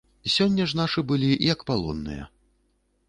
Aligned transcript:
Сёння 0.35 0.65
ж 0.71 0.79
нашы 0.79 1.03
былі, 1.11 1.29
як 1.53 1.59
палонныя. 1.71 2.23